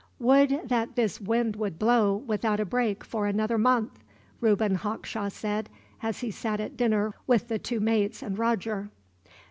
[0.17, 3.99] "Would that this wind would blow, without a break, for another month,"
[4.39, 5.69] Reuben Hawkshaw said,
[6.01, 8.89] as he sat at dinner with the two mates and Roger.